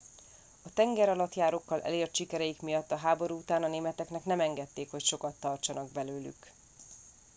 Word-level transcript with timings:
a 0.61 0.73
tengeralattjárókkal 0.73 1.81
elért 1.81 2.15
sikereik 2.15 2.61
miatt 2.61 2.91
a 2.91 2.95
háború 2.97 3.37
után 3.37 3.63
a 3.63 3.67
németeknek 3.67 4.25
nem 4.25 4.39
engedték 4.39 4.91
hogy 4.91 5.03
sokat 5.03 5.35
tartsanak 5.39 5.91
belőlük 5.91 6.51